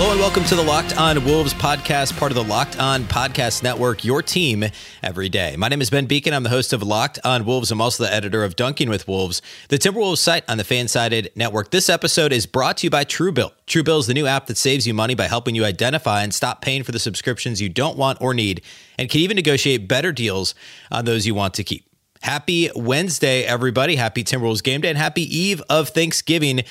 [0.00, 3.62] Hello and welcome to the Locked On Wolves podcast, part of the Locked On Podcast
[3.62, 4.64] Network, your team
[5.02, 5.56] every day.
[5.58, 6.32] My name is Ben Beecken.
[6.32, 7.70] I'm the host of Locked On Wolves.
[7.70, 11.70] I'm also the editor of Dunking with Wolves, the Timberwolves site on the Fansided Network.
[11.70, 13.52] This episode is brought to you by Truebill.
[13.66, 16.62] Truebill is the new app that saves you money by helping you identify and stop
[16.62, 18.62] paying for the subscriptions you don't want or need,
[18.98, 20.54] and can even negotiate better deals
[20.90, 21.84] on those you want to keep.
[22.22, 23.96] Happy Wednesday, everybody.
[23.96, 26.62] Happy Timberwolves game day and happy eve of Thanksgiving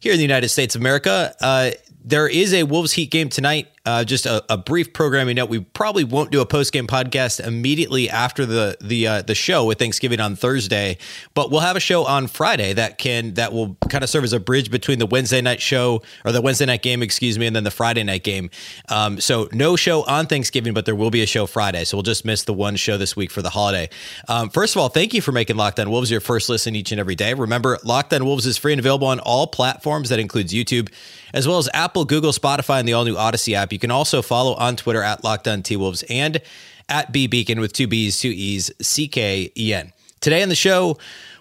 [0.00, 1.34] here in the United States of America.
[1.40, 1.70] Uh,
[2.04, 3.68] there is a Wolves Heat game tonight.
[3.86, 7.44] Uh, just a, a, brief programming note: we probably won't do a post game podcast
[7.44, 10.96] immediately after the the uh, the show with Thanksgiving on Thursday,
[11.34, 14.32] but we'll have a show on Friday that can that will kind of serve as
[14.32, 17.54] a bridge between the Wednesday night show or the Wednesday night game, excuse me, and
[17.54, 18.48] then the Friday night game.
[18.88, 21.84] Um, so no show on Thanksgiving, but there will be a show Friday.
[21.84, 23.90] So we'll just miss the one show this week for the holiday.
[24.28, 26.90] Um, first of all, thank you for making Locked On Wolves your first listen each
[26.90, 27.34] and every day.
[27.34, 30.08] Remember, Locked On Wolves is free and available on all platforms.
[30.08, 30.90] That includes YouTube,
[31.34, 33.73] as well as Apple, Google, Spotify, and the all new Odyssey app.
[33.74, 36.40] You can also follow on Twitter at Locked T Wolves and
[36.88, 39.92] at B Beecken with two B's, two E's, C K E N.
[40.20, 40.96] Today on the show,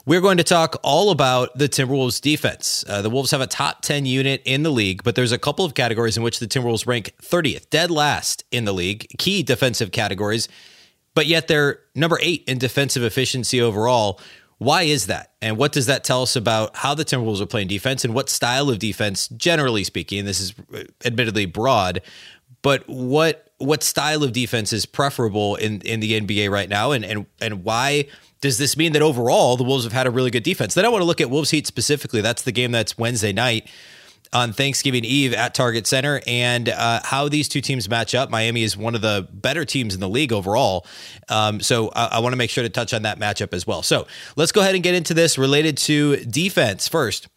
[0.07, 2.83] we're going to talk all about the Timberwolves defense.
[2.89, 5.63] Uh, the Wolves have a top 10 unit in the league, but there's a couple
[5.63, 9.91] of categories in which the Timberwolves rank 30th, dead last in the league, key defensive
[9.91, 10.49] categories,
[11.13, 14.19] but yet they're number eight in defensive efficiency overall.
[14.57, 15.33] Why is that?
[15.41, 18.29] And what does that tell us about how the Timberwolves are playing defense and what
[18.29, 22.01] style of defense, generally speaking, and this is uh, admittedly broad,
[22.61, 27.05] but what what style of defense is preferable in, in the NBA right now, and
[27.05, 28.07] and and why
[28.41, 30.73] does this mean that overall the Wolves have had a really good defense?
[30.73, 32.21] Then I want to look at Wolves Heat specifically.
[32.21, 33.69] That's the game that's Wednesday night
[34.33, 38.29] on Thanksgiving Eve at Target Center, and uh, how these two teams match up.
[38.29, 40.85] Miami is one of the better teams in the league overall,
[41.29, 43.83] um, so I, I want to make sure to touch on that matchup as well.
[43.83, 47.27] So let's go ahead and get into this related to defense first.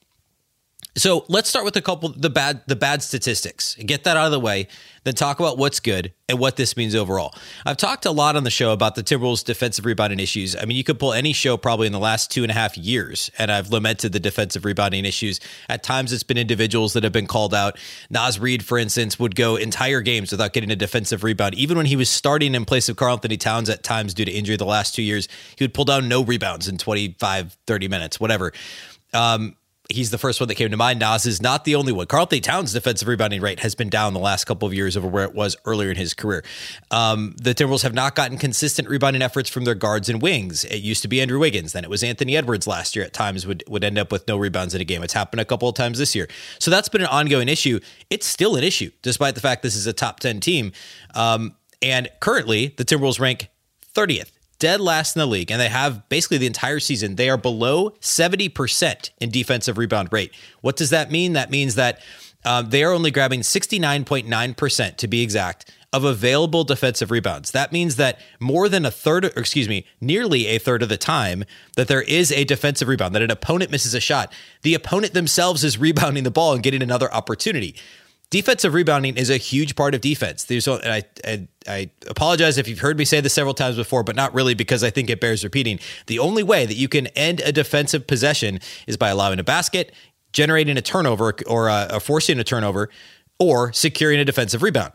[0.97, 3.75] So let's start with a couple the bad the bad statistics.
[3.75, 4.67] Get that out of the way,
[5.05, 7.35] then talk about what's good and what this means overall.
[7.67, 10.57] I've talked a lot on the show about the Timberwolves' defensive rebounding issues.
[10.57, 12.79] I mean, you could pull any show probably in the last two and a half
[12.79, 15.39] years, and I've lamented the defensive rebounding issues.
[15.69, 17.79] At times, it's been individuals that have been called out.
[18.09, 21.87] Naz Reid, for instance, would go entire games without getting a defensive rebound, even when
[21.87, 24.95] he was starting in place of Karl-Anthony Towns at times due to injury the last
[24.95, 25.29] two years.
[25.57, 28.55] He would pull down no rebounds in 25, 30 minutes, whatever.
[29.13, 29.57] Um,
[29.91, 31.01] he's the first one that came to mind.
[31.01, 32.07] Naz is not the only one.
[32.07, 35.25] Karl-Anthony Towns' defensive rebounding rate has been down the last couple of years over where
[35.25, 36.45] it was earlier in his career.
[36.91, 40.65] Um, the Timberwolves have not gotten consistent rebounding efforts from their guards and wings.
[40.65, 43.05] It used to be Andrew Wiggins, then it was Anthony Edwards last year.
[43.05, 45.03] At times would would end up with no rebounds in a game.
[45.03, 47.81] It's happened a couple of times this year, so that's been an ongoing issue.
[48.11, 50.73] It's still an issue despite the fact this is a top ten team.
[51.15, 53.51] Um, and currently, the Timberwolves rank
[53.95, 57.17] 30th dead last in the league, and they have basically the entire season.
[57.17, 60.33] They are below 70% in defensive rebound rate.
[60.61, 61.35] What does that mean?
[61.35, 62.01] That means that
[62.45, 67.53] um, they are only grabbing 69.9% to be exact of available defensive rebounds.
[67.53, 70.97] That means that more than a third, or excuse me, nearly a third of the
[70.97, 71.45] time
[71.77, 75.65] that there is a defensive rebound, that an opponent misses a shot, the opponent themselves
[75.65, 77.75] is rebounding the ball and getting another opportunity
[78.31, 80.45] defensive rebounding is a huge part of defense.
[80.45, 84.03] There's, and I, I, I, apologize if you've heard me say this several times before,
[84.03, 85.79] but not really because I think it bears repeating.
[86.07, 89.93] The only way that you can end a defensive possession is by allowing a basket,
[90.33, 92.91] generating a turnover, or uh, forcing a turnover,
[93.39, 94.93] or securing a defensive rebound.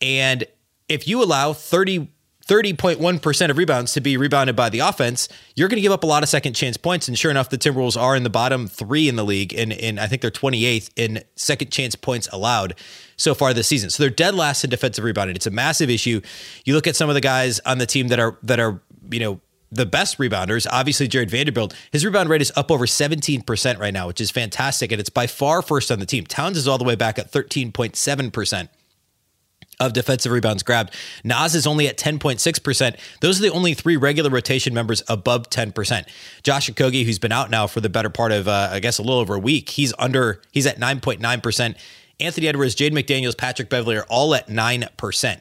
[0.00, 0.44] And
[0.88, 2.08] if you allow 30
[2.48, 6.06] 30.1% of rebounds to be rebounded by the offense, you're going to give up a
[6.06, 7.06] lot of second chance points.
[7.06, 9.54] And sure enough, the Timberwolves are in the bottom three in the league.
[9.54, 12.74] And, I think they're 28th in second chance points allowed
[13.16, 13.90] so far this season.
[13.90, 15.36] So they're dead last in defensive rebounding.
[15.36, 16.22] It's a massive issue.
[16.64, 19.20] You look at some of the guys on the team that are, that are, you
[19.20, 23.92] know, the best rebounders, obviously Jared Vanderbilt, his rebound rate is up over 17% right
[23.92, 24.90] now, which is fantastic.
[24.90, 26.24] And it's by far first on the team.
[26.24, 28.68] Towns is all the way back at 13.7%
[29.80, 30.94] of defensive rebounds grabbed.
[31.24, 32.96] Naz is only at 10.6%.
[33.20, 36.06] Those are the only three regular rotation members above 10%.
[36.42, 39.02] Josh Okogie, who's been out now for the better part of, uh, I guess, a
[39.02, 41.76] little over a week, he's under, he's at 9.9%.
[42.20, 45.40] Anthony Edwards, Jaden McDaniels, Patrick Beverley are all at 9%.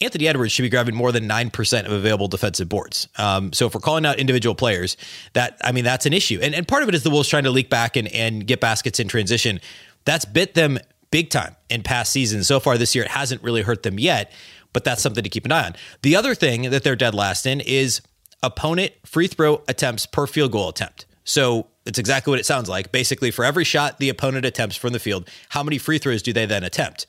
[0.00, 3.08] Anthony Edwards should be grabbing more than 9% of available defensive boards.
[3.18, 4.96] Um, so if we're calling out individual players,
[5.32, 6.40] that, I mean, that's an issue.
[6.42, 8.60] And, and part of it is the Wolves trying to leak back and, and get
[8.60, 9.60] baskets in transition.
[10.04, 10.78] That's bit them
[11.12, 12.48] big time in past seasons.
[12.48, 14.32] So far this year, it hasn't really hurt them yet,
[14.72, 15.76] but that's something to keep an eye on.
[16.02, 18.00] The other thing that they're dead last in is
[18.42, 21.06] opponent free throw attempts per field goal attempt.
[21.22, 22.90] So it's exactly what it sounds like.
[22.90, 26.32] Basically, for every shot the opponent attempts from the field, how many free throws do
[26.32, 27.06] they then attempt?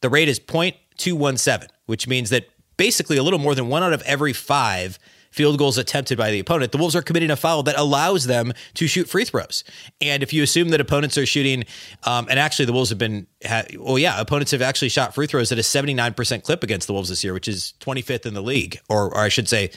[0.00, 4.02] The rate is 0.217, which means that basically a little more than one out of
[4.02, 4.98] every five
[5.32, 8.52] field goals attempted by the opponent, the Wolves are committing a foul that allows them
[8.74, 9.64] to shoot free throws.
[10.00, 11.64] And if you assume that opponents are shooting,
[12.04, 15.26] um, and actually the Wolves have been, ha- well, yeah, opponents have actually shot free
[15.26, 18.42] throws at a 79% clip against the Wolves this year, which is 25th in the
[18.42, 19.70] league, or, or I should say,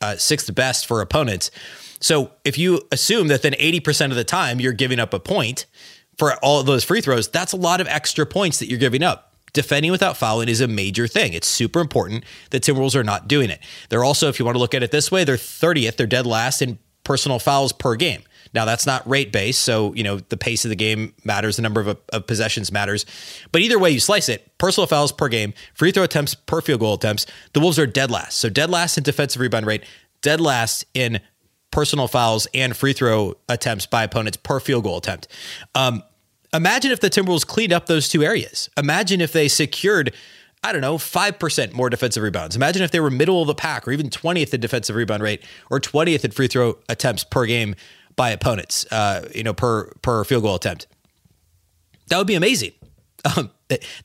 [0.00, 1.50] uh, sixth best for opponents.
[2.00, 5.66] So if you assume that then 80% of the time you're giving up a point
[6.18, 9.35] for all those free throws, that's a lot of extra points that you're giving up
[9.56, 11.32] defending without fouling is a major thing.
[11.32, 13.58] It's super important that Timberwolves are not doing it.
[13.88, 16.26] They're also, if you want to look at it this way, they're 30th, they're dead
[16.26, 18.22] last in personal fouls per game.
[18.54, 21.62] Now that's not rate based, so you know the pace of the game matters, the
[21.62, 23.04] number of, of, possessions matters.
[23.50, 26.80] But either way you slice it, personal fouls per game, free throw attempts per field
[26.80, 28.38] goal attempts, the Wolves are dead last.
[28.38, 29.84] So dead last in defensive rebound rate,
[30.22, 31.20] dead last in
[31.70, 35.28] personal fouls and free throw attempts by opponents per field goal attempt.
[35.74, 36.02] Um,
[36.56, 38.70] Imagine if the Timberwolves cleaned up those two areas.
[38.78, 40.14] Imagine if they secured,
[40.64, 42.56] I don't know, 5% more defensive rebounds.
[42.56, 45.44] Imagine if they were middle of the pack or even 20th in defensive rebound rate
[45.70, 47.74] or 20th in free throw attempts per game
[48.16, 50.86] by opponents, uh, you know, per, per field goal attempt.
[52.08, 52.72] That would be amazing.
[53.36, 53.50] Um,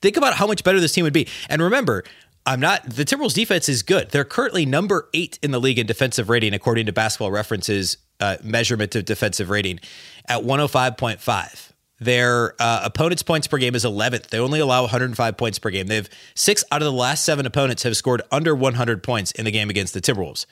[0.01, 1.27] think about how much better this team would be.
[1.47, 2.03] And remember,
[2.47, 4.09] I'm not, the Timberwolves defense is good.
[4.09, 8.37] They're currently number eight in the league in defensive rating, according to basketball references uh,
[8.41, 9.79] measurement of defensive rating
[10.27, 11.70] at 105.5.
[12.01, 14.29] Their uh, opponents' points per game is 11th.
[14.29, 15.85] They only allow 105 points per game.
[15.85, 19.51] They've six out of the last seven opponents have scored under 100 points in the
[19.51, 20.47] game against the Timberwolves.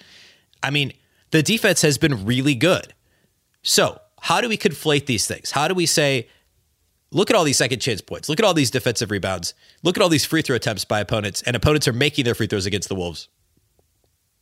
[0.61, 0.93] I mean,
[1.31, 2.93] the defense has been really good.
[3.63, 5.49] So, how do we conflate these things?
[5.49, 6.27] How do we say,
[7.09, 10.03] look at all these second chance points, look at all these defensive rebounds, look at
[10.03, 12.89] all these free throw attempts by opponents, and opponents are making their free throws against
[12.89, 13.27] the Wolves.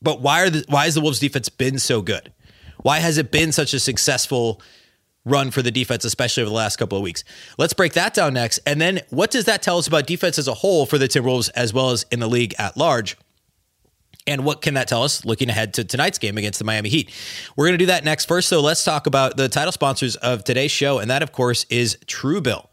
[0.02, 2.34] But why are the, why has the Wolves defense been so good?
[2.82, 4.62] Why has it been such a successful
[5.28, 7.24] run for the defense, especially over the last couple of weeks.
[7.58, 8.60] Let's break that down next.
[8.66, 11.50] And then what does that tell us about defense as a whole for the Timberwolves
[11.56, 13.18] as well as in the league at large?
[14.26, 17.12] And what can that tell us looking ahead to tonight's game against the Miami Heat?
[17.56, 18.26] We're going to do that next.
[18.26, 21.00] First, though, let's talk about the title sponsors of today's show.
[21.00, 22.68] And that, of course, is Truebill.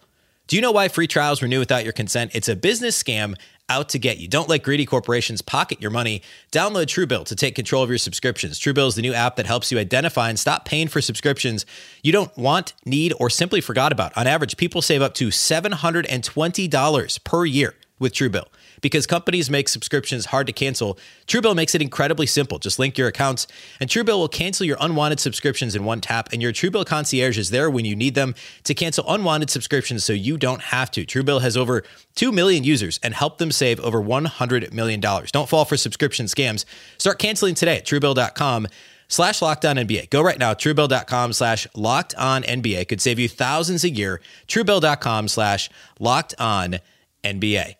[0.46, 2.32] Do you know why free trials renew without your consent?
[2.34, 3.36] It's a business scam
[3.68, 4.28] out to get you.
[4.28, 6.22] Don't let greedy corporations pocket your money.
[6.52, 8.58] Download Truebill to take control of your subscriptions.
[8.58, 11.64] Truebill is the new app that helps you identify and stop paying for subscriptions
[12.02, 14.16] you don't want, need, or simply forgot about.
[14.16, 18.46] On average, people save up to $720 per year with Truebill.
[18.80, 22.58] Because companies make subscriptions hard to cancel, Truebill makes it incredibly simple.
[22.58, 23.46] Just link your accounts,
[23.80, 26.28] and Truebill will cancel your unwanted subscriptions in one tap.
[26.32, 30.12] And your Truebill concierge is there when you need them to cancel unwanted subscriptions so
[30.12, 31.06] you don't have to.
[31.06, 31.82] Truebill has over
[32.16, 35.00] 2 million users and helped them save over $100 million.
[35.00, 36.64] Don't fall for subscription scams.
[36.98, 38.66] Start canceling today at truebill.com
[39.08, 40.10] slash locked on NBA.
[40.10, 42.88] Go right now, truebill.com slash locked on NBA.
[42.88, 44.20] Could save you thousands a year.
[44.48, 46.80] Truebill.com slash locked on
[47.22, 47.76] NBA.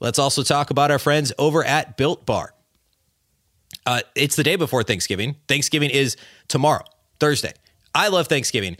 [0.00, 2.54] Let's also talk about our friends over at Built Bar.
[3.84, 5.36] Uh, it's the day before Thanksgiving.
[5.48, 6.16] Thanksgiving is
[6.46, 6.84] tomorrow,
[7.20, 7.52] Thursday.
[7.94, 8.76] I love Thanksgiving.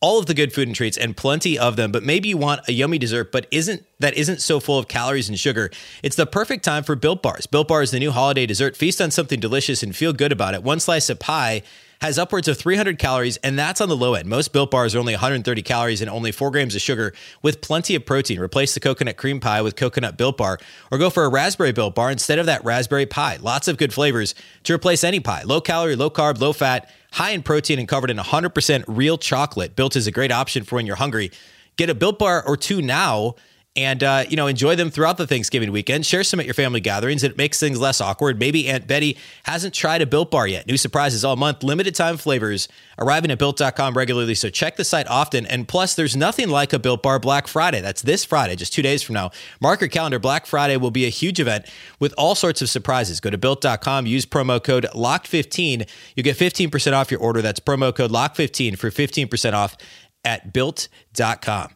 [0.00, 2.68] All of the good food and treats and plenty of them, but maybe you want
[2.68, 5.70] a yummy dessert but isn't that isn't so full of calories and sugar.
[6.02, 7.46] It's the perfect time for Built Bars.
[7.46, 8.76] Built Bar is the new holiday dessert.
[8.76, 10.62] Feast on something delicious and feel good about it.
[10.64, 11.62] One slice of pie
[12.02, 14.28] has upwards of 300 calories, and that's on the low end.
[14.28, 17.94] Most built bars are only 130 calories and only 4 grams of sugar with plenty
[17.94, 18.40] of protein.
[18.40, 20.58] Replace the coconut cream pie with coconut built bar,
[20.90, 23.38] or go for a raspberry built bar instead of that raspberry pie.
[23.40, 25.44] Lots of good flavors to replace any pie.
[25.44, 29.76] Low calorie, low carb, low fat, high in protein, and covered in 100% real chocolate.
[29.76, 31.30] Built is a great option for when you're hungry.
[31.76, 33.36] Get a built bar or two now
[33.74, 36.04] and uh, you know enjoy them throughout the Thanksgiving weekend.
[36.04, 37.22] Share some at your family gatherings.
[37.22, 38.38] It makes things less awkward.
[38.38, 40.66] Maybe Aunt Betty hasn't tried a Built Bar yet.
[40.66, 41.62] New surprises all month.
[41.62, 44.34] Limited time flavors arriving at Built.com regularly.
[44.34, 45.46] So check the site often.
[45.46, 47.80] And plus, there's nothing like a Built Bar Black Friday.
[47.80, 49.30] That's this Friday, just two days from now.
[49.60, 50.18] Mark your calendar.
[50.18, 51.66] Black Friday will be a huge event
[51.98, 53.20] with all sorts of surprises.
[53.20, 54.06] Go to Built.com.
[54.06, 55.88] Use promo code LOCK15.
[56.14, 57.40] You get 15% off your order.
[57.40, 59.76] That's promo code Lock15 for 15% off
[60.24, 61.74] at Built.com.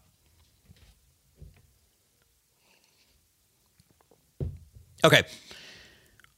[5.04, 5.22] Okay.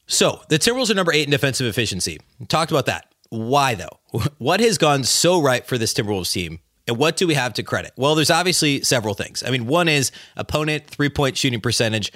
[0.06, 2.18] So the Timberwolves are number eight in defensive efficiency.
[2.48, 3.12] Talked about that.
[3.30, 4.00] Why though?
[4.38, 6.60] What has gone so right for this Timberwolves team?
[6.86, 7.92] And what do we have to credit?
[7.96, 9.42] Well, there's obviously several things.
[9.42, 12.10] I mean, one is opponent three point shooting percentage.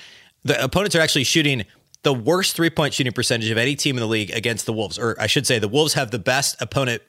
[0.44, 1.66] The opponents are actually shooting
[2.02, 4.98] the worst three point shooting percentage of any team in the league against the Wolves.
[4.98, 7.02] Or I should say, the Wolves have the best opponent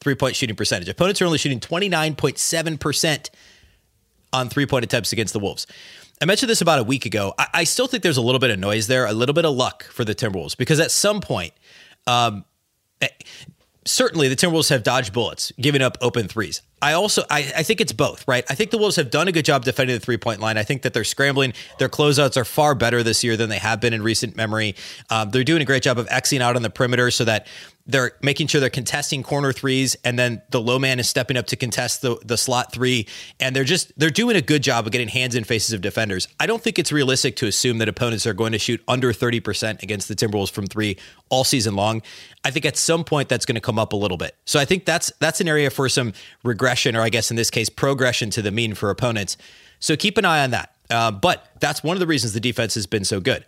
[0.00, 0.88] three point shooting percentage.
[0.88, 3.30] Opponents are only shooting 29.7%
[4.32, 5.66] on three point attempts against the Wolves.
[6.20, 7.34] I mentioned this about a week ago.
[7.38, 9.54] I, I, still think there's a little bit of noise there, a little bit of
[9.54, 11.52] luck for the Timberwolves because at some point,
[12.06, 12.44] um,
[13.02, 13.08] eh,
[13.84, 16.62] certainly the Timberwolves have dodged bullets, giving up open threes.
[16.80, 18.44] I also I, I think it's both, right?
[18.48, 20.56] I think the Wolves have done a good job defending the three point line.
[20.56, 21.52] I think that they're scrambling.
[21.78, 24.74] Their closeouts are far better this year than they have been in recent memory.
[25.10, 27.46] Um, they're doing a great job of Xing out on the perimeter so that
[27.86, 31.46] they're making sure they're contesting corner threes, and then the low man is stepping up
[31.46, 33.06] to contest the, the slot three.
[33.38, 36.28] And they're just they're doing a good job of getting hands in faces of defenders.
[36.40, 39.82] I don't think it's realistic to assume that opponents are going to shoot under 30%
[39.82, 42.02] against the Timberwolves from three all season long.
[42.44, 44.36] I think at some point that's going to come up a little bit.
[44.44, 46.12] So I think that's that's an area for some
[46.42, 49.36] regression, or I guess in this case, progression to the mean for opponents.
[49.78, 50.72] So keep an eye on that.
[50.90, 53.44] Uh, but that's one of the reasons the defense has been so good.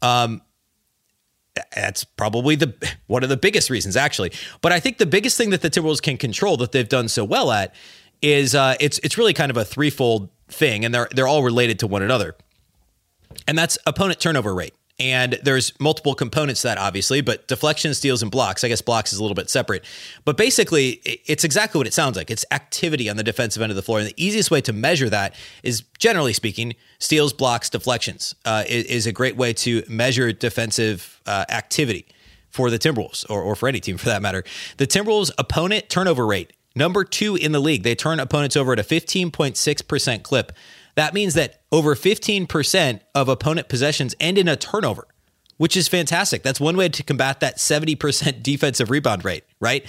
[0.00, 0.42] Um,
[1.74, 2.74] that's probably the
[3.06, 4.32] one of the biggest reasons actually.
[4.60, 7.24] But i think the biggest thing that the timberwolves can control that they've done so
[7.24, 7.74] well at
[8.20, 11.78] is uh, it's it's really kind of a threefold thing and they're they're all related
[11.80, 12.36] to one another.
[13.48, 18.22] And that's opponent turnover rate and there's multiple components to that, obviously, but deflection, steals,
[18.22, 18.62] and blocks.
[18.62, 19.84] I guess blocks is a little bit separate.
[20.24, 22.30] But basically, it's exactly what it sounds like.
[22.30, 23.98] It's activity on the defensive end of the floor.
[23.98, 29.08] And the easiest way to measure that is, generally speaking, steals, blocks, deflections uh, is,
[29.08, 32.06] a great way to measure defensive uh, activity
[32.48, 34.44] for the Timberwolves or, or for any team for that matter.
[34.76, 37.82] The Timberwolves' opponent turnover rate, number two in the league.
[37.82, 40.52] They turn opponents over at a 15.6% clip.
[40.94, 45.06] That means that over 15% of opponent possessions end in a turnover,
[45.56, 46.42] which is fantastic.
[46.42, 49.86] That's one way to combat that 70% defensive rebound rate, right?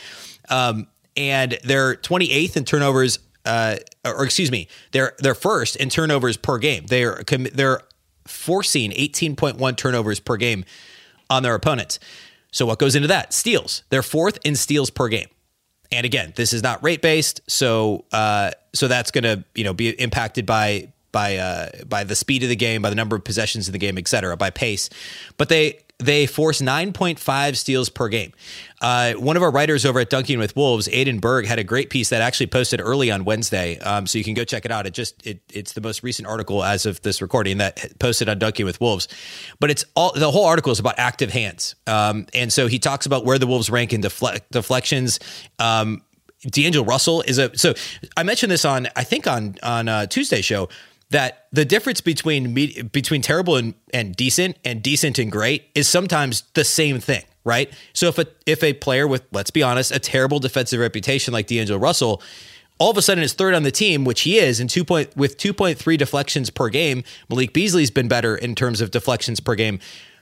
[0.49, 6.37] Um, and they're 28th in turnovers, uh, or excuse me, they're they're first in turnovers
[6.37, 6.85] per game.
[6.87, 7.81] They're they're
[8.25, 10.65] forcing 18.1 turnovers per game
[11.29, 11.99] on their opponents.
[12.51, 13.33] So what goes into that?
[13.33, 13.83] Steals.
[13.89, 15.27] They're fourth in steals per game.
[15.93, 19.73] And again, this is not rate based, so uh, so that's going to you know
[19.73, 23.23] be impacted by by uh, by the speed of the game, by the number of
[23.23, 24.89] possessions in the game, et cetera, by pace.
[25.37, 28.33] But they they force 9.5 steals per game.
[28.81, 31.89] Uh, one of our writers over at Dunking with Wolves, Aiden Berg, had a great
[31.89, 33.79] piece that actually posted early on Wednesday.
[33.79, 34.85] Um, so you can go check it out.
[34.85, 38.39] It just it, it's the most recent article as of this recording that posted on
[38.39, 39.07] Dunking with Wolves.
[39.59, 41.75] But it's all the whole article is about active hands.
[41.87, 45.19] Um, and so he talks about where the Wolves rank in defle- deflections.
[45.59, 46.01] Um,
[46.51, 47.73] D'Angelo Russell is a so
[48.17, 50.67] I mentioned this on I think on on uh, Tuesday show
[51.13, 52.53] that the difference between
[52.91, 57.71] between terrible and, and decent and decent and great is sometimes the same thing, right?
[57.93, 61.45] So if a if a player with let's be honest, a terrible defensive reputation like
[61.45, 62.19] D'Angelo Russell,
[62.79, 65.15] all of a sudden is third on the team, which he is, in two point
[65.15, 67.03] with two point three deflections per game.
[67.29, 69.79] Malik Beasley's been better in terms of deflections per game.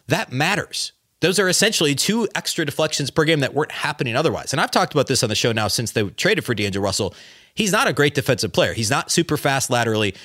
[0.08, 0.92] That matters.
[1.22, 4.52] Those are essentially two extra deflections per game that weren't happening otherwise.
[4.52, 7.16] And I've talked about this on the show now since they traded for D'Angelo Russell.
[7.54, 8.74] He's not a great defensive player.
[8.74, 10.16] He's not super fast laterally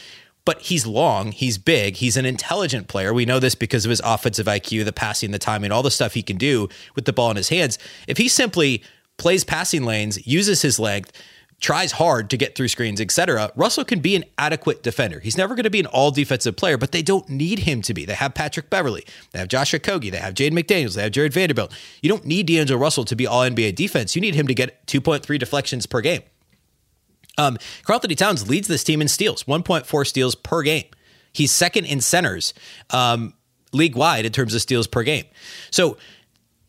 [0.46, 3.12] but he's long, he's big, he's an intelligent player.
[3.12, 6.14] We know this because of his offensive IQ, the passing, the timing, all the stuff
[6.14, 7.78] he can do with the ball in his hands.
[8.06, 8.82] If he simply
[9.18, 11.12] plays passing lanes, uses his length,
[11.58, 15.18] tries hard to get through screens, etc., Russell can be an adequate defender.
[15.18, 17.92] He's never going to be an all defensive player, but they don't need him to
[17.92, 18.04] be.
[18.04, 21.32] They have Patrick Beverley, they have Josh Okogie, they have Jaden McDaniels, they have Jared
[21.32, 21.76] Vanderbilt.
[22.02, 24.14] You don't need D'Angelo Russell to be all NBA defense.
[24.14, 26.22] You need him to get 2.3 deflections per game.
[27.38, 30.86] Um, Karl-Anthony Towns leads this team in steals, 1.4 steals per game.
[31.32, 32.54] He's second in centers
[32.90, 33.34] um,
[33.72, 35.24] league wide in terms of steals per game.
[35.70, 35.98] So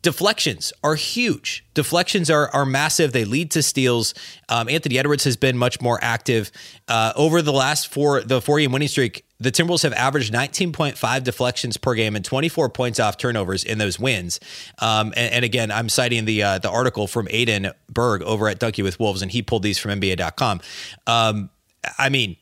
[0.08, 1.66] deflections are huge.
[1.74, 3.12] Deflections are are massive.
[3.12, 4.14] They lead to steals.
[4.48, 6.50] Um, Anthony Edwards has been much more active
[6.88, 11.22] uh, over the last four the four game winning streak the Timberwolves have averaged 19.5
[11.22, 14.40] deflections per game and 24 points off turnovers in those wins.
[14.78, 18.58] Um, and, and, again, I'm citing the uh, the article from Aiden Berg over at
[18.58, 20.60] Dunking with Wolves, and he pulled these from NBA.com.
[21.06, 21.50] Um,
[21.98, 22.36] I mean,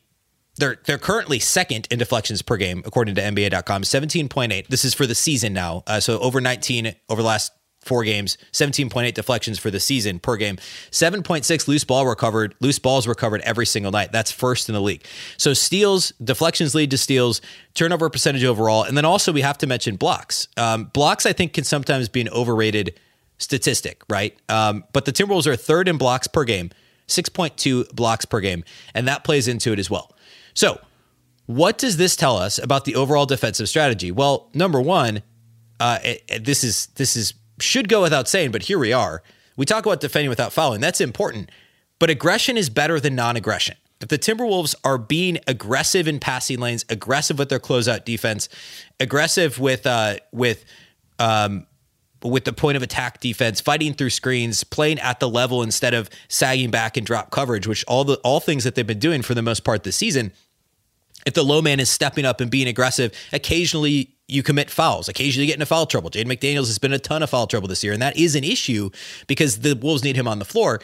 [0.57, 4.67] they're they're currently second in deflections per game according to NBA.com, 17.8.
[4.67, 7.51] This is for the season now, uh, so over 19 over the last
[7.87, 10.57] four games, 17.8 deflections for the season per game,
[10.91, 14.11] 7.6 loose ball recovered, loose balls recovered every single night.
[14.11, 15.05] That's first in the league.
[15.37, 17.41] So steals, deflections lead to steals,
[17.73, 20.47] turnover percentage overall, and then also we have to mention blocks.
[20.57, 22.99] Um, blocks, I think, can sometimes be an overrated
[23.37, 24.37] statistic, right?
[24.49, 26.71] Um, but the Timberwolves are third in blocks per game,
[27.07, 28.63] 6.2 blocks per game,
[28.93, 30.15] and that plays into it as well.
[30.53, 30.81] So,
[31.45, 34.11] what does this tell us about the overall defensive strategy?
[34.11, 35.23] Well, number one,
[35.79, 39.23] uh, it, it, this is this is should go without saying, but here we are.
[39.55, 40.81] We talk about defending without fouling.
[40.81, 41.51] That's important.
[41.99, 43.75] But aggression is better than non aggression.
[43.99, 48.47] If the Timberwolves are being aggressive in passing lanes, aggressive with their closeout defense,
[48.99, 50.63] aggressive with uh, with
[51.17, 51.65] um,
[52.23, 56.09] with the point of attack defense, fighting through screens, playing at the level instead of
[56.27, 59.33] sagging back and drop coverage, which all the all things that they've been doing for
[59.33, 60.31] the most part this season.
[61.25, 65.07] If the low man is stepping up and being aggressive, occasionally you commit fouls.
[65.07, 66.09] Occasionally get into foul trouble.
[66.09, 68.43] Jaden McDaniels has been a ton of foul trouble this year, and that is an
[68.43, 68.89] issue
[69.27, 70.81] because the Wolves need him on the floor.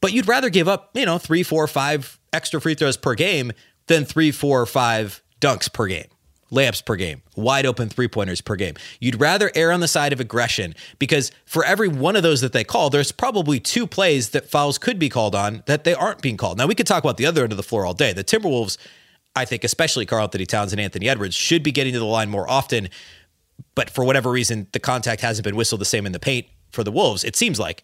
[0.00, 3.52] but you'd rather give up, you know, three, four, five extra free throws per game
[3.86, 6.06] than three, four, five dunks per game
[6.54, 8.74] layups per game, wide open three pointers per game.
[9.00, 12.52] You'd rather err on the side of aggression because for every one of those that
[12.52, 16.22] they call, there's probably two plays that fouls could be called on that they aren't
[16.22, 16.58] being called.
[16.58, 18.12] Now, we could talk about the other end of the floor all day.
[18.12, 18.78] The Timberwolves,
[19.36, 22.48] I think, especially Karl-Anthony Towns and Anthony Edwards, should be getting to the line more
[22.48, 22.88] often.
[23.74, 26.84] But for whatever reason, the contact hasn't been whistled the same in the paint for
[26.84, 27.82] the Wolves, it seems like.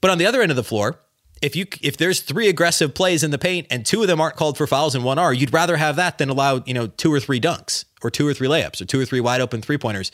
[0.00, 0.98] But on the other end of the floor,
[1.40, 4.36] if you if there's three aggressive plays in the paint and two of them aren't
[4.36, 7.12] called for fouls and one are, you'd rather have that than allow you know two
[7.12, 9.78] or three dunks or two or three layups or two or three wide open three
[9.78, 10.12] pointers.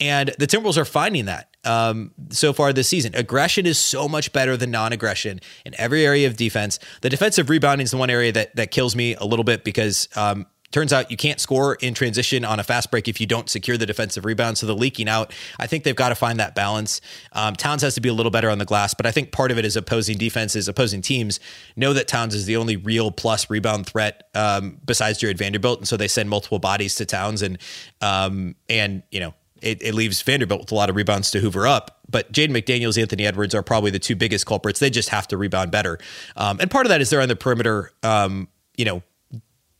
[0.00, 3.14] And the Timberwolves are finding that um, so far this season.
[3.14, 6.78] Aggression is so much better than non-aggression in every area of defense.
[7.02, 10.08] The defensive rebounding is the one area that that kills me a little bit because
[10.16, 13.48] um, Turns out you can't score in transition on a fast break if you don't
[13.48, 14.58] secure the defensive rebound.
[14.58, 17.00] So the leaking out, I think they've got to find that balance.
[17.32, 19.50] Um, Towns has to be a little better on the glass, but I think part
[19.50, 21.40] of it is opposing defenses, opposing teams
[21.74, 25.88] know that Towns is the only real plus rebound threat um, besides Jared Vanderbilt, and
[25.88, 27.56] so they send multiple bodies to Towns, and
[28.02, 31.66] um, and you know it, it, leaves Vanderbilt with a lot of rebounds to hoover
[31.66, 32.00] up.
[32.10, 34.80] But Jaden McDaniels, Anthony Edwards are probably the two biggest culprits.
[34.80, 35.98] They just have to rebound better.
[36.36, 39.02] Um, and part of that is they're on the perimeter, um, you know,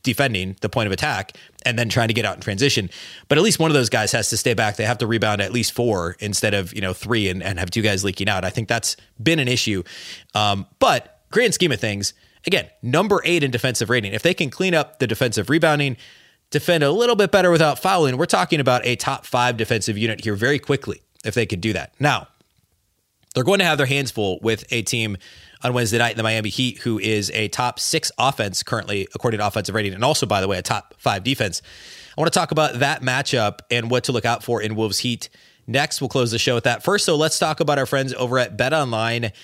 [0.03, 2.89] defending the point of attack and then trying to get out in transition.
[3.29, 4.77] But at least one of those guys has to stay back.
[4.77, 7.71] They have to rebound at least four instead of, you know, three and, and have
[7.71, 8.45] two guys leaking out.
[8.45, 9.83] I think that's been an issue.
[10.35, 12.15] Um, but grand scheme of things,
[12.47, 14.13] again, number eight in defensive rating.
[14.13, 15.97] If they can clean up the defensive rebounding,
[16.51, 20.25] defend a little bit better without fouling, we're talking about a top five defensive unit
[20.25, 21.93] here very quickly if they could do that.
[22.01, 22.29] Now,
[23.35, 25.17] they're going to have their hands full with a team
[25.63, 29.47] on Wednesday night, the Miami Heat, who is a top six offense currently, according to
[29.47, 31.61] offensive rating, and also, by the way, a top five defense.
[32.17, 35.01] I want to talk about that matchup and what to look out for in Wolves
[35.01, 35.29] Heat.
[35.67, 36.83] Next, we'll close the show with that.
[36.83, 39.35] First, though, let's talk about our friends over at betonline.ag.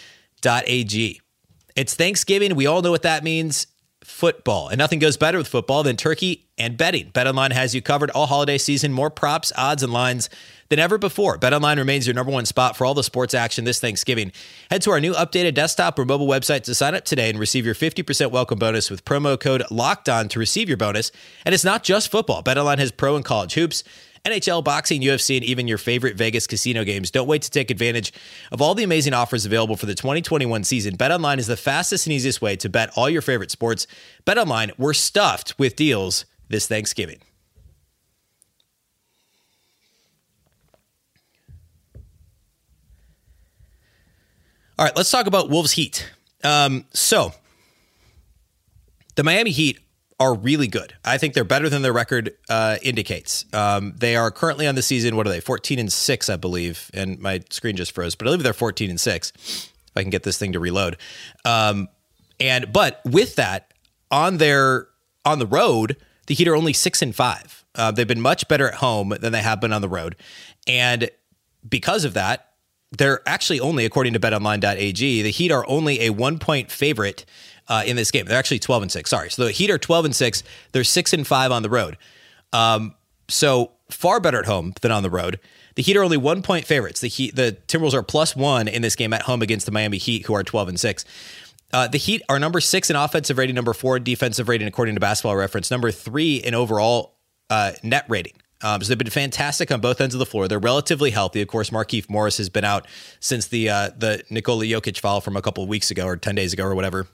[1.76, 2.54] It's Thanksgiving.
[2.54, 3.66] We all know what that means
[4.04, 4.68] football.
[4.68, 7.10] And nothing goes better with football than turkey and betting.
[7.12, 10.30] BetOnline has you covered all holiday season, more props, odds, and lines
[10.68, 11.38] than ever before.
[11.38, 14.32] BetOnline remains your number one spot for all the sports action this Thanksgiving.
[14.70, 17.66] Head to our new updated desktop or mobile website to sign up today and receive
[17.66, 21.10] your 50% welcome bonus with promo code LOCKED ON to receive your bonus.
[21.44, 22.42] And it's not just football.
[22.42, 23.84] BetOnline has pro and college hoops
[24.24, 27.10] NHL, boxing, UFC, and even your favorite Vegas casino games.
[27.10, 28.12] Don't wait to take advantage
[28.50, 30.96] of all the amazing offers available for the 2021 season.
[30.96, 33.86] BetOnline is the fastest and easiest way to bet all your favorite sports.
[34.24, 37.18] BetOnline, we're stuffed with deals this Thanksgiving.
[44.78, 46.10] All right, let's talk about Wolves Heat.
[46.42, 47.32] Um, so,
[49.14, 49.78] the Miami Heat
[50.20, 50.94] are really good.
[51.04, 53.44] I think they're better than their record uh, indicates.
[53.52, 55.16] Um, they are currently on the season.
[55.16, 55.40] What are they?
[55.40, 56.90] Fourteen and six, I believe.
[56.94, 59.32] And my screen just froze, but I believe they're fourteen and six.
[59.36, 60.96] If I can get this thing to reload.
[61.44, 61.88] Um,
[62.40, 63.72] and but with that
[64.10, 64.88] on their
[65.24, 65.96] on the road,
[66.26, 67.64] the Heat are only six and five.
[67.74, 70.16] Uh, they've been much better at home than they have been on the road,
[70.66, 71.10] and
[71.68, 72.50] because of that,
[72.96, 77.24] they're actually only, according to BetOnline.ag, the Heat are only a one point favorite
[77.68, 78.26] uh, in this game.
[78.26, 79.10] They're actually 12 and 6.
[79.10, 79.30] Sorry.
[79.30, 80.42] So the Heat are 12 and 6.
[80.72, 81.96] They're 6 and 5 on the road.
[82.52, 82.94] Um,
[83.28, 85.40] so far better at home than on the road.
[85.76, 87.00] The Heat are only one point favorites.
[87.00, 89.98] The Heat, the Timberwolves are plus one in this game at home against the Miami
[89.98, 91.04] Heat, who are 12 and 6.
[91.72, 94.94] Uh, the Heat are number six in offensive rating, number four in defensive rating, according
[94.94, 97.16] to basketball reference, number three in overall
[97.50, 98.34] uh, net rating.
[98.62, 100.46] Um, so they've been fantastic on both ends of the floor.
[100.46, 101.42] They're relatively healthy.
[101.42, 102.86] Of course, Markieff Morris has been out
[103.18, 106.36] since the uh, the Nikola Jokic foul from a couple of weeks ago or ten
[106.36, 107.08] days ago or whatever.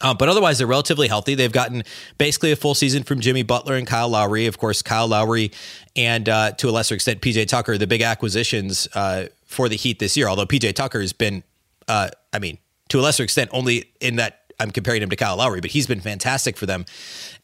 [0.00, 1.34] Um, but otherwise, they're relatively healthy.
[1.34, 1.82] They've gotten
[2.18, 4.46] basically a full season from Jimmy Butler and Kyle Lowry.
[4.46, 5.52] Of course, Kyle Lowry
[5.94, 9.98] and uh, to a lesser extent PJ Tucker, the big acquisitions uh, for the Heat
[9.98, 10.28] this year.
[10.28, 11.42] Although PJ Tucker has been,
[11.88, 12.58] uh, I mean,
[12.88, 15.86] to a lesser extent, only in that I'm comparing him to Kyle Lowry, but he's
[15.86, 16.84] been fantastic for them.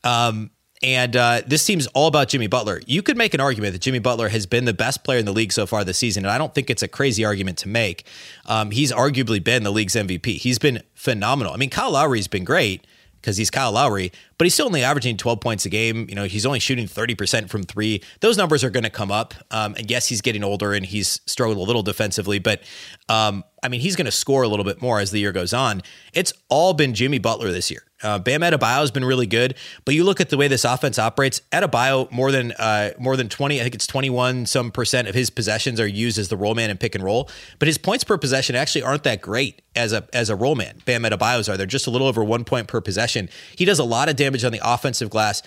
[0.05, 0.51] Um,
[0.83, 2.81] and uh, this team's all about Jimmy Butler.
[2.87, 5.33] You could make an argument that Jimmy Butler has been the best player in the
[5.33, 8.07] league so far this season, and I don't think it's a crazy argument to make.
[8.47, 10.39] Um, he's arguably been the league's MVP.
[10.39, 11.53] He's been phenomenal.
[11.53, 12.87] I mean, Kyle Lowry's been great
[13.27, 16.07] because he's Kyle Lowry, but he's still only averaging 12 points a game.
[16.09, 18.01] You know, he's only shooting 30% from three.
[18.21, 19.35] Those numbers are going to come up.
[19.51, 22.63] Um, and yes, he's getting older and he's struggled a little defensively, but
[23.09, 25.53] um, I mean, he's going to score a little bit more as the year goes
[25.53, 25.83] on.
[26.13, 27.83] It's all been Jimmy Butler this year.
[28.03, 29.55] Uh, Bam Adebayo has been really good,
[29.87, 31.41] but you look at the way this offense operates.
[31.51, 35.15] Adebayo more than uh, more than twenty, I think it's twenty one some percent of
[35.15, 37.31] his possessions are used as the roll man and pick and roll.
[37.59, 40.83] But his points per possession actually aren't that great as a as a roll man.
[40.85, 43.31] Bam Adebayo's are they're just a little over one point per possession.
[43.57, 45.43] He does a lot of damage on the offensive glass.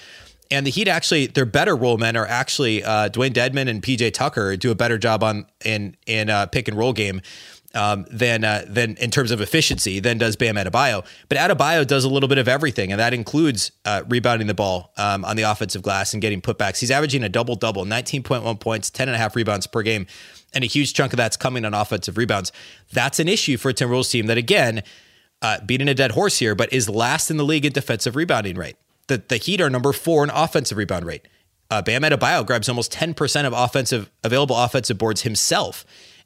[0.52, 4.13] And the Heat actually, their better roll men are actually uh, Dewayne Dedmon and PJ
[4.15, 7.22] Tucker do a better job on in in uh, pick and roll game
[7.75, 11.05] um, than uh, than in terms of efficiency than does Bam Adebayo.
[11.27, 14.91] But Adebayo does a little bit of everything, and that includes uh, rebounding the ball
[14.97, 16.79] um, on the offensive glass and getting putbacks.
[16.79, 20.08] He's averaging a double double, 19.1 points, 10 and a half rebounds per game,
[20.53, 22.51] and a huge chunk of that's coming on offensive rebounds.
[22.91, 24.84] That's an issue for a Timberwolves team that again.
[25.41, 28.58] Uh, beating a dead horse here, but is last in the league in defensive rebounding
[28.58, 28.75] rate.
[29.08, 31.29] The, the Heat are number four in offensive rebound rate.
[31.71, 35.86] Uh, Bam Adebayo grabs almost 10% of offensive available offensive boards himself.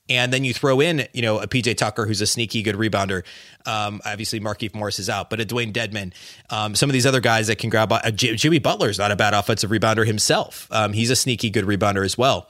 [0.09, 3.23] And then you throw in, you know, a PJ Tucker who's a sneaky good rebounder.
[3.65, 6.13] Um, obviously, Markieff Morris is out, but a Dewayne Dedmon,
[6.49, 7.91] um, some of these other guys that can grab.
[7.91, 10.67] Uh, J- Jimmy not a bad offensive rebounder himself.
[10.71, 12.49] Um, he's a sneaky good rebounder as well.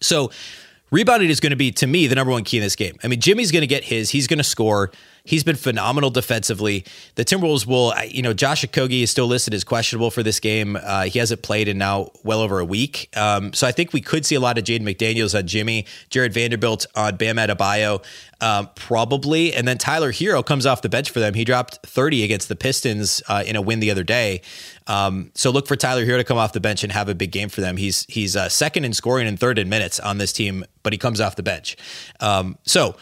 [0.00, 0.32] So,
[0.90, 2.96] rebounding is going to be to me the number one key in this game.
[3.02, 4.10] I mean, Jimmy's going to get his.
[4.10, 4.90] He's going to score.
[5.24, 6.84] He's been phenomenal defensively.
[7.14, 10.76] The Timberwolves will, you know, Josh Okogie is still listed as questionable for this game.
[10.76, 13.10] Uh, he hasn't played in now well over a week.
[13.16, 16.32] Um, so I think we could see a lot of Jaden McDaniels on Jimmy, Jared
[16.32, 18.02] Vanderbilt on Bam Adebayo,
[18.40, 19.52] um, probably.
[19.52, 21.34] And then Tyler Herro comes off the bench for them.
[21.34, 24.40] He dropped 30 against the Pistons uh, in a win the other day.
[24.90, 27.30] Um, so look for Tyler Herro to come off the bench and have a big
[27.30, 27.76] game for them.
[27.76, 30.98] He's he's uh, second in scoring and third in minutes on this team, but he
[30.98, 31.76] comes off the bench.
[32.18, 32.96] Um, so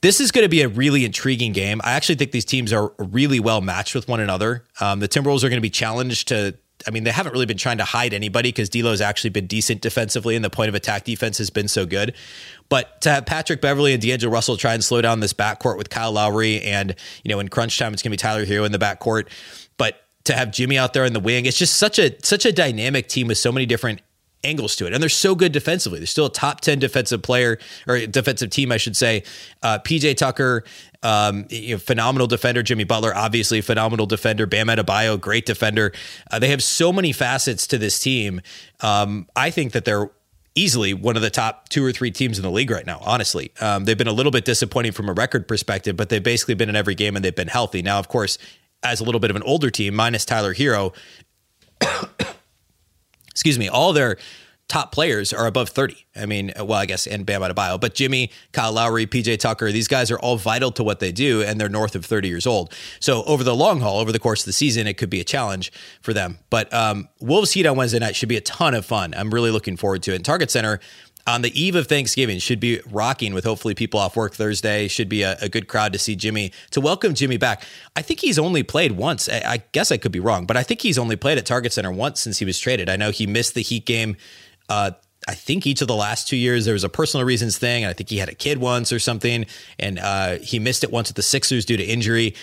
[0.00, 1.80] this is going to be a really intriguing game.
[1.82, 4.64] I actually think these teams are really well matched with one another.
[4.80, 6.56] Um, the Timberwolves are going to be challenged to.
[6.86, 9.80] I mean, they haven't really been trying to hide anybody because D'Lo's actually been decent
[9.80, 12.14] defensively, and the point of attack defense has been so good.
[12.68, 15.90] But to have Patrick Beverley and D'Angelo Russell try and slow down this backcourt with
[15.90, 18.70] Kyle Lowry, and you know, in crunch time, it's going to be Tyler Herro in
[18.70, 19.26] the backcourt.
[19.76, 22.52] But to have Jimmy out there in the wing, it's just such a such a
[22.52, 24.00] dynamic team with so many different
[24.44, 24.92] angles to it.
[24.92, 25.98] And they're so good defensively.
[25.98, 29.24] They're still a top 10 defensive player or defensive team, I should say.
[29.62, 30.64] Uh, PJ Tucker,
[31.02, 32.62] um, you know, phenomenal defender.
[32.62, 34.46] Jimmy Butler, obviously phenomenal defender.
[34.46, 35.92] Bam Adebayo, great defender.
[36.30, 38.40] Uh, they have so many facets to this team.
[38.80, 40.10] Um, I think that they're
[40.54, 43.00] easily one of the top two or three teams in the league right now.
[43.02, 46.54] Honestly, um, they've been a little bit disappointing from a record perspective, but they've basically
[46.54, 47.82] been in every game and they've been healthy.
[47.82, 48.38] Now, of course,
[48.82, 50.94] as a little bit of an older team, minus Tyler Herro,
[53.30, 54.16] excuse me, all their
[54.68, 56.06] top players are above 30.
[56.14, 59.88] I mean, well, I guess, and Bam Adebayo, but Jimmy, Kyle Lowry, PJ Tucker, these
[59.88, 62.74] guys are all vital to what they do, and they're north of 30 years old.
[63.00, 65.24] So over the long haul, over the course of the season, it could be a
[65.24, 66.38] challenge for them.
[66.50, 69.14] But um, Wolves Heat on Wednesday night should be a ton of fun.
[69.16, 70.16] I'm really looking forward to it.
[70.16, 70.80] And Target Center,
[71.28, 74.88] on the eve of Thanksgiving should be rocking with hopefully people off work Thursday.
[74.88, 77.64] Should be a, a, good crowd to see Jimmy, to welcome Jimmy back.
[77.94, 79.28] I think he's only played once.
[79.28, 81.74] I, I, guess I could be wrong, but I think he's only played at Target
[81.74, 82.88] Center once since he was traded.
[82.88, 84.16] I know he missed the Heat game.
[84.70, 84.92] Uh,
[85.28, 87.84] I think each of the last two years there was a personal reasons thing.
[87.84, 89.44] I think he had a kid once or something,
[89.78, 92.34] and uh, he missed it once at the Sixers due to injury.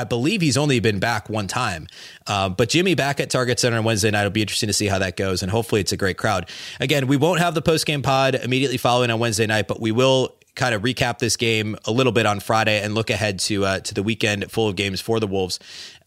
[0.00, 1.86] I believe he's only been back one time.
[2.26, 4.20] Uh, but Jimmy back at Target Center on Wednesday night.
[4.20, 5.42] It'll be interesting to see how that goes.
[5.42, 6.48] And hopefully it's a great crowd.
[6.80, 9.92] Again, we won't have the post game pod immediately following on Wednesday night, but we
[9.92, 13.64] will kind of recap this game a little bit on Friday and look ahead to
[13.64, 15.58] uh, to the weekend full of games for the Wolves.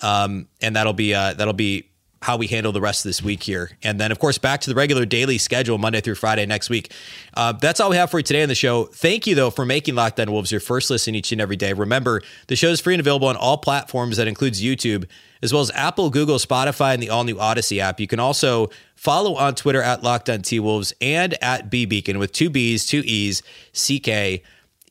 [0.02, 1.90] Um, and that'll be uh, that'll be
[2.24, 3.72] how we handle the rest of this week here.
[3.84, 6.92] And then, of course, back to the regular daily schedule Monday through Friday next week.
[7.34, 8.86] Uh, that's all we have for you today on the show.
[8.86, 11.74] Thank you, though, for making Locked On Wolves your first listen each and every day.
[11.74, 14.16] Remember, the show is free and available on all platforms.
[14.16, 15.06] That includes YouTube,
[15.42, 18.00] as well as Apple, Google, Spotify, and the all new Odyssey app.
[18.00, 22.20] You can also follow on Twitter at Locked On T Wolves and at B Beecken
[22.20, 24.44] with two B's, two E's, C K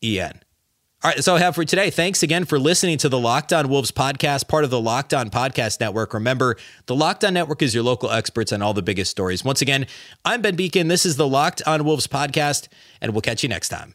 [0.04, 0.41] E N.
[1.04, 1.90] All right, all I have for today.
[1.90, 5.30] Thanks again for listening to the Locked On Wolves podcast, part of the Locked On
[5.30, 6.14] Podcast Network.
[6.14, 9.44] Remember, the Locked On Network is your local experts on all the biggest stories.
[9.44, 9.88] Once again,
[10.24, 10.88] I'm Ben Beecken.
[10.88, 12.68] This is the Locked On Wolves podcast,
[13.00, 13.94] and we'll catch you next time.